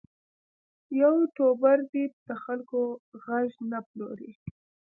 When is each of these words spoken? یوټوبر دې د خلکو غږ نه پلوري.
یوټوبر 1.01 1.77
دې 1.91 2.05
د 2.27 2.29
خلکو 2.43 2.79
غږ 3.23 3.49
نه 3.71 3.79
پلوري. 3.87 4.31